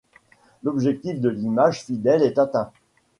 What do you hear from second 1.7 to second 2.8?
fidèle est atteint.